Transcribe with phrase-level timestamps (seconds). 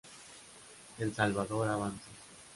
[0.97, 2.09] El Salvador avanza.